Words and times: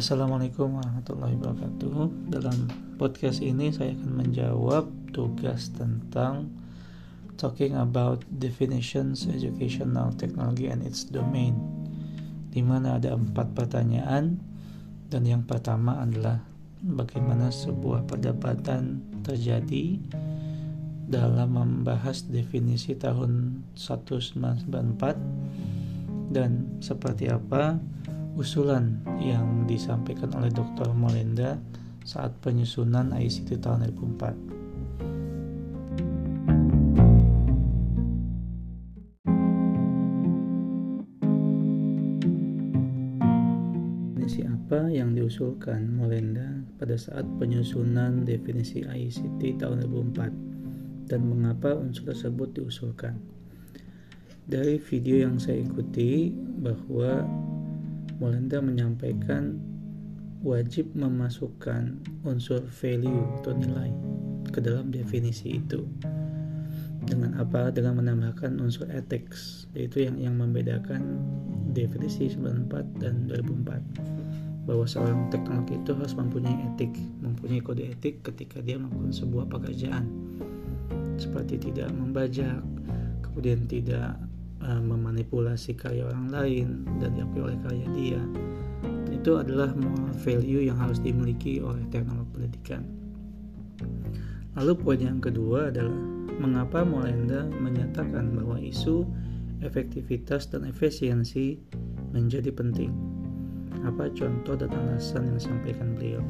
Assalamualaikum 0.00 0.80
warahmatullahi 0.80 1.36
wabarakatuh. 1.36 2.32
Dalam 2.32 2.56
podcast 2.96 3.44
ini 3.44 3.68
saya 3.68 3.92
akan 3.92 4.16
menjawab 4.16 4.88
tugas 5.12 5.68
tentang 5.76 6.48
talking 7.36 7.76
about 7.76 8.24
definitions 8.40 9.28
educational 9.28 10.08
technology 10.16 10.72
and 10.72 10.80
its 10.80 11.04
domain. 11.04 11.52
Di 12.48 12.64
mana 12.64 12.96
ada 12.96 13.12
empat 13.12 13.52
pertanyaan 13.52 14.40
dan 15.12 15.28
yang 15.28 15.44
pertama 15.44 16.00
adalah 16.00 16.48
bagaimana 16.80 17.52
sebuah 17.52 18.08
perdebatan 18.08 19.04
terjadi 19.20 20.00
dalam 21.12 21.60
membahas 21.60 22.24
definisi 22.24 22.96
tahun 22.96 23.68
1994 23.76 26.32
dan 26.32 26.80
seperti 26.80 27.28
apa 27.28 27.76
usulan 28.38 29.02
yang 29.18 29.66
disampaikan 29.66 30.30
oleh 30.38 30.50
Dr. 30.52 30.94
Molenda 30.94 31.58
saat 32.06 32.32
penyusunan 32.40 33.12
ICT 33.14 33.60
tahun 33.60 33.90
2004. 33.92 34.34
Definisi 44.14 44.46
apa 44.46 44.86
yang 44.88 45.12
diusulkan 45.18 45.90
Molenda 45.90 46.62
pada 46.78 46.94
saat 46.94 47.26
penyusunan 47.42 48.22
definisi 48.22 48.86
ICT 48.86 49.58
tahun 49.58 49.82
2004 49.90 51.10
dan 51.10 51.20
mengapa 51.26 51.74
unsur 51.74 52.14
tersebut 52.14 52.54
diusulkan? 52.54 53.18
Dari 54.50 54.82
video 54.82 55.26
yang 55.26 55.38
saya 55.38 55.62
ikuti 55.62 56.34
bahwa 56.34 57.22
Molenda 58.20 58.60
menyampaikan 58.60 59.56
wajib 60.44 60.92
memasukkan 60.92 62.00
unsur 62.24 62.60
value 62.68 63.24
atau 63.40 63.56
nilai 63.56 63.88
ke 64.52 64.60
dalam 64.60 64.92
definisi 64.92 65.56
itu. 65.56 65.88
Dengan 67.00 67.40
apa? 67.40 67.72
Dengan 67.72 67.96
menambahkan 67.96 68.60
unsur 68.60 68.84
ethics, 68.92 69.64
yaitu 69.72 70.04
yang 70.04 70.20
yang 70.20 70.36
membedakan 70.36 71.16
definisi 71.72 72.28
94 72.28 73.00
dan 73.00 73.24
2004 73.24 74.20
bahwa 74.68 74.84
seorang 74.84 75.32
teknologi 75.32 75.80
itu 75.80 75.96
harus 75.96 76.12
mempunyai 76.12 76.56
etik, 76.70 76.92
mempunyai 77.24 77.64
kode 77.64 77.88
etik 77.88 78.20
ketika 78.20 78.60
dia 78.60 78.76
melakukan 78.76 79.16
sebuah 79.16 79.48
pekerjaan, 79.48 80.04
seperti 81.16 81.56
tidak 81.56 81.88
membajak, 81.96 82.60
kemudian 83.24 83.64
tidak 83.64 84.20
uh, 84.64 84.80
memanipulasi 84.80 85.76
karya 85.76 86.08
orang 86.08 86.28
lain 86.32 86.68
dan 87.00 87.16
diakui 87.16 87.40
oleh 87.44 87.58
karya 87.64 87.86
dia 87.96 88.22
itu 89.20 89.36
adalah 89.36 89.76
moral 89.76 90.16
value 90.24 90.64
yang 90.64 90.80
harus 90.80 90.96
dimiliki 90.96 91.60
oleh 91.60 91.84
teknolog 91.92 92.24
pendidikan. 92.32 92.88
Lalu 94.56 94.72
poin 94.80 95.00
yang 95.00 95.20
kedua 95.20 95.68
adalah 95.68 95.92
mengapa 96.40 96.88
Molenda 96.88 97.44
menyatakan 97.60 98.32
bahwa 98.32 98.56
isu 98.56 99.04
efektivitas 99.60 100.48
dan 100.48 100.64
efisiensi 100.64 101.60
menjadi 102.16 102.48
penting. 102.48 102.96
Apa 103.84 104.08
contoh 104.16 104.56
dan 104.56 104.72
alasan 104.72 105.28
yang 105.28 105.36
disampaikan 105.36 105.92
beliau? 105.92 106.24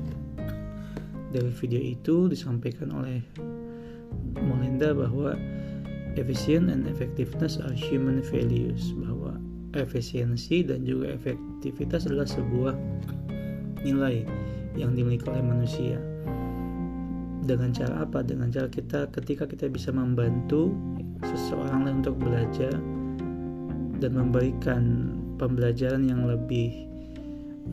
Dari 1.30 1.50
video 1.62 1.78
itu 1.78 2.26
disampaikan 2.26 2.90
oleh 2.90 3.22
Molenda 4.42 4.90
bahwa 4.90 5.38
efisien 6.18 6.70
and 6.70 6.86
effectiveness 6.86 7.58
are 7.60 7.74
human 7.74 8.22
values 8.22 8.94
bahwa 8.98 9.38
efisiensi 9.78 10.66
dan 10.66 10.82
juga 10.82 11.14
efektivitas 11.14 12.10
adalah 12.10 12.26
sebuah 12.26 12.74
nilai 13.86 14.26
yang 14.74 14.94
dimiliki 14.94 15.26
oleh 15.30 15.42
manusia. 15.42 15.98
Dengan 17.46 17.72
cara 17.74 18.04
apa? 18.06 18.22
Dengan 18.22 18.52
cara 18.52 18.68
kita 18.68 19.10
ketika 19.10 19.46
kita 19.48 19.66
bisa 19.70 19.90
membantu 19.90 20.74
seseorang 21.24 21.86
lain 21.86 21.96
untuk 22.04 22.16
belajar 22.20 22.74
dan 24.00 24.12
memberikan 24.16 25.14
pembelajaran 25.36 26.08
yang 26.08 26.24
lebih 26.28 26.88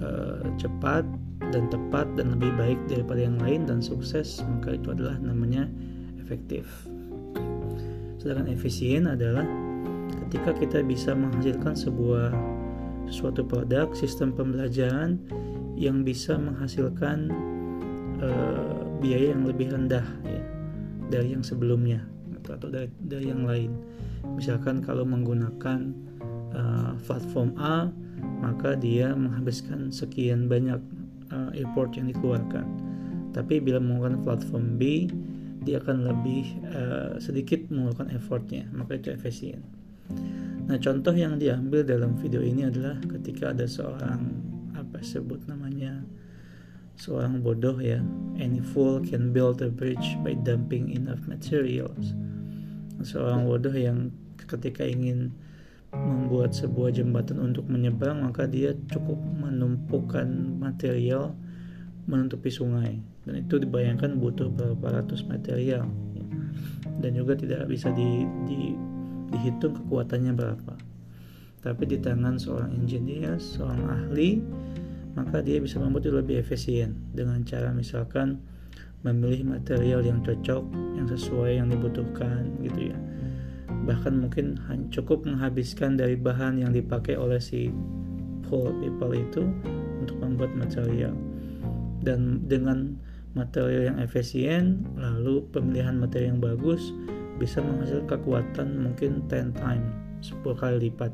uh, 0.03 0.43
cepat 0.59 1.03
dan 1.51 1.71
tepat 1.71 2.07
dan 2.19 2.35
lebih 2.35 2.51
baik 2.59 2.79
daripada 2.91 3.23
yang 3.23 3.37
lain 3.39 3.63
dan 3.63 3.79
sukses 3.79 4.43
maka 4.43 4.75
itu 4.75 4.91
adalah 4.91 5.15
namanya 5.23 5.69
efektif 6.19 6.67
sedangkan 8.27 8.51
efisien 8.51 9.07
adalah 9.07 9.47
ketika 10.27 10.51
kita 10.51 10.83
bisa 10.83 11.15
menghasilkan 11.15 11.79
sebuah 11.79 12.35
suatu 13.07 13.47
produk 13.47 13.87
sistem 13.95 14.35
pembelajaran 14.35 15.15
yang 15.79 16.03
bisa 16.03 16.35
menghasilkan 16.35 17.31
uh, 18.19 18.83
biaya 18.99 19.31
yang 19.31 19.47
lebih 19.47 19.71
rendah 19.71 20.03
ya 20.27 20.43
dari 21.07 21.39
yang 21.39 21.43
sebelumnya 21.47 22.03
atau 22.51 22.67
dari, 22.67 22.91
dari 22.99 23.31
yang 23.31 23.47
lain. 23.47 23.71
Misalkan 24.35 24.83
kalau 24.83 25.07
menggunakan 25.07 25.95
uh, 26.51 26.99
platform 27.07 27.55
A 27.55 27.87
maka 28.43 28.75
dia 28.75 29.15
menghabiskan 29.15 29.87
sekian 29.87 30.51
banyak 30.51 30.83
uh, 31.31 31.55
effort 31.55 31.95
yang 31.95 32.11
dikeluarkan. 32.11 32.67
Tapi 33.31 33.63
bila 33.63 33.79
menggunakan 33.79 34.19
platform 34.19 34.75
B 34.75 35.07
dia 35.67 35.83
akan 35.83 36.07
lebih 36.07 36.55
uh, 36.71 37.19
sedikit 37.19 37.67
mengeluarkan 37.67 38.15
effortnya. 38.15 38.71
Maka 38.71 38.95
itu 38.95 39.11
efisien. 39.11 39.59
Nah 40.67 40.79
contoh 40.79 41.11
yang 41.11 41.35
diambil 41.35 41.83
dalam 41.83 42.15
video 42.15 42.39
ini 42.39 42.63
adalah 42.63 42.95
ketika 43.03 43.51
ada 43.51 43.67
seorang 43.67 44.19
apa 44.71 45.03
sebut 45.03 45.43
namanya 45.51 46.07
seorang 46.95 47.43
bodoh 47.43 47.75
ya. 47.83 47.99
Any 48.39 48.63
fool 48.63 49.03
can 49.03 49.35
build 49.35 49.59
a 49.59 49.67
bridge 49.67 50.15
by 50.23 50.39
dumping 50.39 50.95
enough 50.95 51.27
materials. 51.27 52.15
Seorang 53.03 53.43
bodoh 53.43 53.75
yang 53.75 54.15
ketika 54.47 54.87
ingin 54.87 55.35
membuat 55.91 56.51
sebuah 56.51 56.91
jembatan 56.91 57.39
untuk 57.39 57.67
menyeberang 57.71 58.23
maka 58.23 58.43
dia 58.43 58.75
cukup 58.91 59.17
menumpukan 59.39 60.27
material 60.59 61.31
menutupi 62.07 62.49
sungai. 62.49 62.97
Dan 63.27 63.43
itu 63.43 63.59
dibayangkan 63.59 64.17
butuh 64.17 64.47
beberapa 64.49 65.03
ratus 65.03 65.27
material 65.27 65.85
ya. 66.15 66.25
dan 66.97 67.13
juga 67.13 67.37
tidak 67.37 67.69
bisa 67.69 67.93
di, 67.93 68.25
di, 68.47 68.73
dihitung 69.29 69.75
kekuatannya 69.75 70.33
berapa. 70.33 70.73
Tapi 71.61 71.83
di 71.83 71.99
tangan 71.99 72.39
seorang 72.39 72.71
engineer 72.73 73.35
seorang 73.37 73.85
ahli 73.85 74.39
maka 75.17 75.41
dia 75.41 75.57
bisa 75.57 75.81
membuat 75.81 76.05
itu 76.05 76.13
lebih 76.13 76.35
efisien 76.45 76.93
dengan 77.17 77.41
cara 77.41 77.73
misalkan 77.73 78.37
memilih 79.01 79.49
material 79.49 80.05
yang 80.05 80.21
cocok 80.21 80.61
yang 80.93 81.09
sesuai 81.09 81.57
yang 81.57 81.67
dibutuhkan 81.73 82.45
gitu 82.61 82.93
ya. 82.93 82.97
Bahkan 83.89 84.13
mungkin 84.13 84.61
cukup 84.93 85.25
menghabiskan 85.25 85.97
dari 85.97 86.13
bahan 86.13 86.61
yang 86.61 86.69
dipakai 86.69 87.17
oleh 87.17 87.41
si 87.41 87.73
poor 88.45 88.71
people 88.77 89.11
itu 89.17 89.43
untuk 90.05 90.17
membuat 90.21 90.53
material 90.53 91.17
dan 92.07 92.47
dengan 92.47 92.95
material 93.35 93.91
yang 93.91 93.97
efisien 93.99 94.87
lalu 94.95 95.43
pemilihan 95.51 95.99
materi 95.99 96.31
yang 96.31 96.39
bagus 96.39 96.95
bisa 97.35 97.59
menghasilkan 97.59 98.07
kekuatan 98.07 98.67
mungkin 98.87 99.27
10 99.27 99.51
times 99.59 99.91
10 100.23 100.41
kali 100.57 100.89
lipat. 100.89 101.11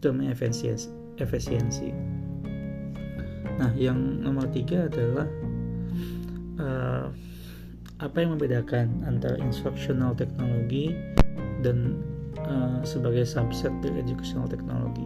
Itu 0.00 0.16
efisiensi. 1.20 1.92
nah 3.60 3.68
yang 3.76 4.24
nomor 4.24 4.48
tiga 4.48 4.88
adalah 4.88 5.28
uh, 6.56 7.12
apa 8.00 8.16
yang 8.16 8.32
membedakan 8.32 9.04
antara 9.04 9.36
instructional 9.36 10.16
technology 10.16 10.96
dan 11.60 12.00
uh, 12.48 12.80
sebagai 12.88 13.28
subset 13.28 13.68
dari 13.84 14.00
educational 14.00 14.48
technology 14.48 15.04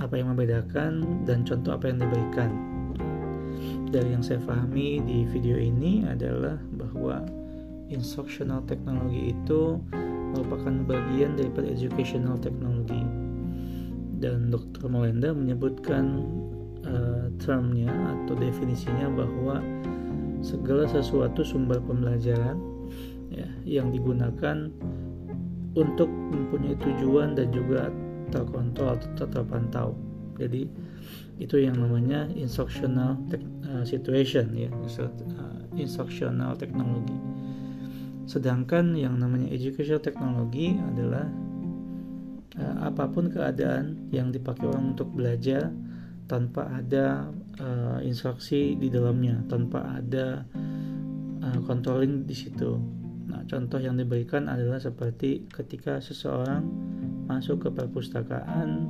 apa 0.00 0.16
yang 0.16 0.32
membedakan 0.32 1.04
dan 1.28 1.44
contoh 1.44 1.76
apa 1.76 1.92
yang 1.92 2.00
diberikan 2.00 2.77
dari 3.88 4.12
yang 4.12 4.24
saya 4.24 4.40
pahami 4.44 5.00
di 5.02 5.24
video 5.32 5.56
ini 5.56 6.04
adalah 6.04 6.60
bahwa 6.76 7.24
instructional 7.88 8.60
technology 8.68 9.32
itu 9.32 9.80
merupakan 10.36 10.84
bagian 10.84 11.40
daripada 11.40 11.72
educational 11.72 12.36
technology 12.36 13.00
dan 14.20 14.52
Dr. 14.52 14.92
Molenda 14.92 15.32
menyebutkan 15.32 16.20
uh, 16.84 17.32
termnya 17.40 17.88
atau 17.88 18.36
definisinya 18.36 19.08
bahwa 19.08 19.64
segala 20.44 20.84
sesuatu 20.84 21.40
sumber 21.40 21.80
pembelajaran 21.80 22.60
ya, 23.32 23.48
yang 23.64 23.88
digunakan 23.88 24.68
untuk 25.72 26.10
mempunyai 26.10 26.76
tujuan 26.76 27.32
dan 27.38 27.48
juga 27.54 27.88
terkontrol 28.28 29.00
atau 29.00 29.26
terpantau 29.32 29.88
jadi 30.36 30.68
itu 31.38 31.62
yang 31.62 31.78
namanya 31.78 32.26
instructional 32.34 33.18
uh, 33.66 33.86
situation 33.86 34.50
ya 34.54 34.70
uh, 34.74 35.62
instructional 35.78 36.58
technology 36.58 37.14
sedangkan 38.28 38.92
yang 38.92 39.16
namanya 39.16 39.48
educational 39.48 40.02
technology 40.04 40.76
adalah 40.92 41.24
uh, 42.60 42.76
apa 42.92 43.08
pun 43.08 43.32
keadaan 43.32 44.10
yang 44.12 44.28
dipakai 44.28 44.68
orang 44.68 44.92
untuk 44.92 45.08
belajar 45.16 45.72
tanpa 46.28 46.68
ada 46.68 47.32
uh, 47.56 47.98
instruksi 48.04 48.76
di 48.76 48.92
dalamnya 48.92 49.40
tanpa 49.48 49.96
ada 49.96 50.44
uh, 51.40 51.58
controlling 51.64 52.28
di 52.28 52.36
situ. 52.36 52.76
Nah, 53.28 53.44
contoh 53.48 53.80
yang 53.80 53.96
diberikan 53.96 54.48
adalah 54.48 54.76
seperti 54.76 55.48
ketika 55.48 56.00
seseorang 56.04 56.68
masuk 57.28 57.64
ke 57.64 57.68
perpustakaan, 57.72 58.88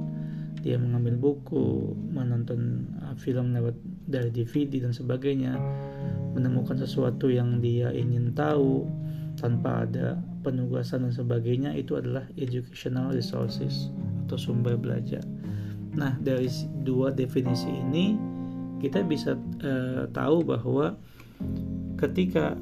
dia 0.62 0.76
mengambil 0.76 1.14
buku, 1.18 1.94
menonton 2.10 2.88
uh, 3.02 3.14
film 3.14 3.54
lewat 3.54 3.78
dari 4.08 4.30
DVD 4.32 4.82
dan 4.82 4.92
sebagainya, 4.94 5.54
menemukan 6.34 6.78
sesuatu 6.78 7.30
yang 7.30 7.62
dia 7.62 7.94
ingin 7.94 8.34
tahu 8.34 8.86
tanpa 9.38 9.86
ada 9.86 10.18
penugasan 10.42 11.06
dan 11.06 11.14
sebagainya 11.14 11.70
itu 11.78 11.94
adalah 11.94 12.26
educational 12.34 13.14
resources 13.14 13.90
atau 14.26 14.34
sumber 14.34 14.74
belajar. 14.74 15.22
Nah, 15.94 16.18
dari 16.18 16.50
dua 16.82 17.14
definisi 17.14 17.70
ini 17.70 18.18
kita 18.78 19.02
bisa 19.02 19.34
uh, 19.62 20.06
tahu 20.10 20.42
bahwa 20.42 20.94
ketika 21.98 22.54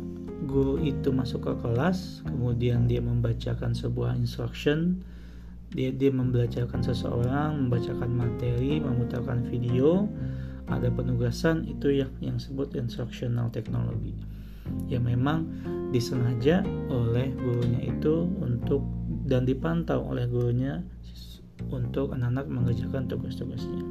guru 0.48 0.80
itu 0.80 1.12
masuk 1.12 1.44
ke 1.44 1.54
kelas, 1.64 2.24
kemudian 2.24 2.84
dia 2.88 3.00
membacakan 3.00 3.72
sebuah 3.72 4.16
instruction, 4.16 5.00
dia 5.74 5.90
dia 5.90 6.10
membelajarkan 6.14 6.82
seseorang, 6.84 7.66
membacakan 7.66 8.10
materi, 8.14 8.78
memutarkan 8.78 9.46
video, 9.50 10.06
ada 10.66 10.90
penugasan 10.90 11.66
itu 11.66 12.02
yang 12.02 12.10
yang 12.22 12.36
disebut 12.38 12.74
instructional 12.74 13.50
technology 13.50 14.14
yang 14.90 15.06
memang 15.06 15.46
disengaja 15.94 16.66
oleh 16.90 17.30
gurunya 17.38 17.86
itu 17.86 18.26
untuk 18.42 18.82
dan 19.26 19.46
dipantau 19.46 20.02
oleh 20.10 20.26
gurunya 20.26 20.82
untuk 21.70 22.14
anak-anak 22.14 22.46
mengerjakan 22.50 23.06
tugas-tugasnya. 23.06 23.82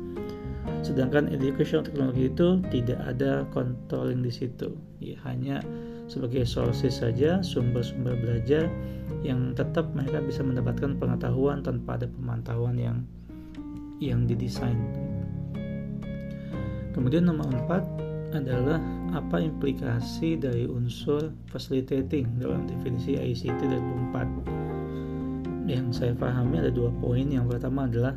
Sedangkan 0.82 1.30
educational 1.30 1.86
technology 1.86 2.32
itu 2.32 2.62
tidak 2.72 3.00
ada 3.04 3.46
controlling 3.54 4.22
di 4.26 4.32
situ, 4.34 4.76
ya, 5.00 5.18
hanya 5.28 5.62
sebagai 6.06 6.46
sources 6.46 7.02
saja 7.02 7.42
sumber-sumber 7.42 8.14
belajar 8.20 8.70
yang 9.26 9.58
tetap 9.58 9.90
mereka 9.98 10.22
bisa 10.22 10.46
mendapatkan 10.46 10.98
pengetahuan 11.02 11.66
tanpa 11.66 11.98
ada 11.98 12.08
pemantauan 12.10 12.78
yang 12.78 12.98
yang 13.98 14.28
didesain 14.30 14.78
Kemudian 16.96 17.28
nomor 17.28 17.52
empat 17.52 17.84
adalah 18.32 18.80
apa 19.12 19.44
implikasi 19.44 20.40
dari 20.40 20.64
unsur 20.64 21.28
facilitating 21.52 22.40
dalam 22.40 22.64
definisi 22.72 23.20
ICT 23.20 23.68
2004. 24.16 25.68
Yang 25.68 25.86
saya 25.92 26.16
pahami 26.16 26.64
ada 26.64 26.72
dua 26.72 26.88
poin. 27.04 27.28
Yang 27.28 27.52
pertama 27.52 27.92
adalah 27.92 28.16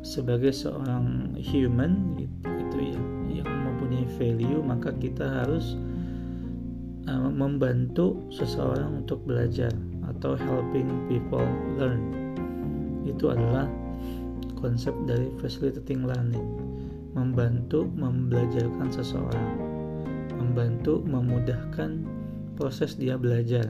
sebagai 0.00 0.48
seorang 0.48 1.36
human 1.36 2.16
itu 2.16 2.78
yang 2.80 3.04
yang 3.28 3.44
mempunyai 3.68 4.08
value 4.16 4.64
maka 4.64 4.96
kita 4.96 5.44
harus 5.44 5.76
uh, 7.08 7.30
membantu 7.30 8.20
seseorang 8.28 9.06
untuk 9.06 9.22
belajar 9.24 9.72
atau 10.10 10.34
helping 10.36 10.88
people 11.06 11.46
learn. 11.78 12.02
Itu 13.06 13.32
adalah 13.32 13.70
konsep 14.60 14.92
dari 15.08 15.32
facilitating 15.40 16.04
learning 16.04 16.70
membantu 17.14 17.90
membelajarkan 17.98 18.88
seseorang, 18.92 19.50
membantu 20.38 21.02
memudahkan 21.02 22.06
proses 22.54 22.94
dia 22.94 23.18
belajar. 23.18 23.66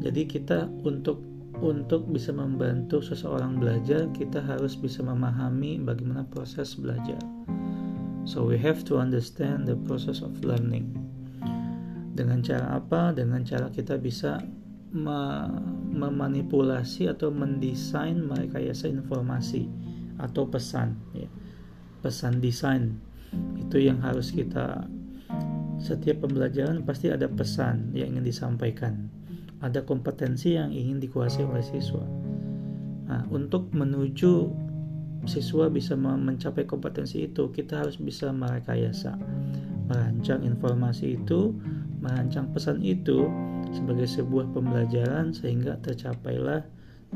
Jadi 0.00 0.22
kita 0.24 0.68
untuk 0.84 1.20
untuk 1.60 2.08
bisa 2.08 2.32
membantu 2.32 3.04
seseorang 3.04 3.60
belajar, 3.60 4.08
kita 4.16 4.40
harus 4.40 4.72
bisa 4.72 5.04
memahami 5.04 5.76
bagaimana 5.76 6.24
proses 6.32 6.72
belajar. 6.72 7.20
So 8.24 8.48
we 8.48 8.56
have 8.56 8.80
to 8.88 8.96
understand 8.96 9.68
the 9.68 9.76
process 9.84 10.24
of 10.24 10.32
learning. 10.40 11.09
Dengan 12.20 12.44
cara 12.44 12.76
apa? 12.76 13.16
Dengan 13.16 13.40
cara 13.48 13.72
kita 13.72 13.96
bisa 13.96 14.44
memanipulasi 15.96 17.08
atau 17.08 17.32
mendesain 17.32 18.20
merekayasa 18.20 18.92
informasi 18.92 19.64
atau 20.20 20.44
pesan 20.50 20.98
ya. 21.16 21.30
pesan 22.02 22.42
desain 22.42 22.98
itu 23.56 23.78
yang 23.78 24.02
harus 24.02 24.34
kita 24.34 24.84
setiap 25.78 26.26
pembelajaran 26.26 26.82
pasti 26.82 27.08
ada 27.08 27.30
pesan 27.30 27.94
yang 27.94 28.18
ingin 28.18 28.26
disampaikan 28.26 29.08
ada 29.62 29.86
kompetensi 29.86 30.58
yang 30.58 30.74
ingin 30.74 30.98
dikuasai 30.98 31.46
oleh 31.46 31.62
siswa 31.62 32.02
nah, 33.06 33.22
untuk 33.30 33.70
menuju 33.70 34.50
siswa 35.30 35.70
bisa 35.70 35.94
mencapai 35.96 36.66
kompetensi 36.66 37.30
itu 37.30 37.48
kita 37.54 37.86
harus 37.86 37.94
bisa 37.96 38.34
merekayasa 38.34 39.14
merancang 39.86 40.42
informasi 40.42 41.14
itu 41.14 41.54
merancang 42.00 42.48
pesan 42.50 42.80
itu 42.80 43.28
sebagai 43.70 44.08
sebuah 44.08 44.50
pembelajaran 44.56 45.30
sehingga 45.36 45.78
tercapailah 45.84 46.64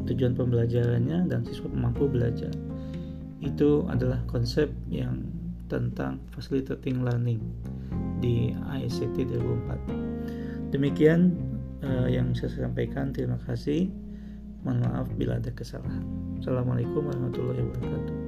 tujuan 0.06 0.36
pembelajarannya 0.36 1.26
dan 1.26 1.40
siswa 1.48 1.72
mampu 1.72 2.06
belajar. 2.06 2.52
Itu 3.40 3.88
adalah 3.90 4.22
konsep 4.28 4.70
yang 4.92 5.24
tentang 5.66 6.20
facilitating 6.36 7.02
learning 7.02 7.40
di 8.20 8.52
ICT 8.54 9.32
2004 9.32 10.04
demikian 10.74 11.38
uh, 11.86 12.10
yang 12.10 12.34
saya 12.34 12.66
sampaikan. 12.66 13.14
Terima 13.14 13.38
kasih. 13.46 13.86
Mohon 14.66 14.78
maaf 14.90 15.06
bila 15.14 15.38
ada 15.38 15.54
kesalahan. 15.54 16.02
Assalamualaikum 16.42 17.06
warahmatullahi 17.06 17.62
wabarakatuh 17.62 18.23